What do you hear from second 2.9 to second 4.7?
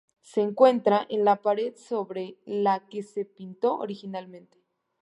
se pintó originalmente.